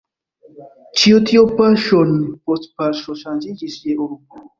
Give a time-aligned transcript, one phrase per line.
[1.01, 2.15] Ĉio tio paŝon
[2.49, 4.41] post paŝo ŝanĝiĝis je urbo.